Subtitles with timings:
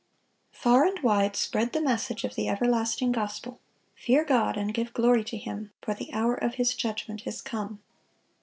[0.51, 3.59] Far and wide spread the message of the everlasting gospel,
[3.93, 7.83] "Fear God, and give glory to Him; for the hour of His judgment is come."